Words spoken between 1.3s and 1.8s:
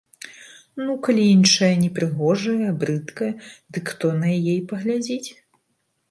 іншая